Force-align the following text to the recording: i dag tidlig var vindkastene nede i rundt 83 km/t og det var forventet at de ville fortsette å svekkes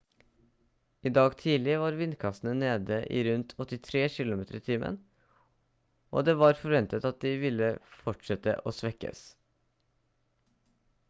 i 1.07 1.09
dag 1.17 1.33
tidlig 1.41 1.73
var 1.83 1.97
vindkastene 1.99 2.53
nede 2.61 2.97
i 3.19 3.21
rundt 3.27 3.53
83 3.59 4.01
km/t 4.23 4.79
og 4.87 6.25
det 6.31 6.37
var 6.41 6.59
forventet 6.63 7.07
at 7.13 7.21
de 7.27 7.37
ville 7.47 7.71
fortsette 8.01 8.57
å 8.65 8.75
svekkes 8.81 9.23